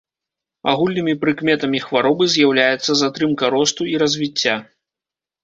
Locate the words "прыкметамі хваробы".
1.25-2.23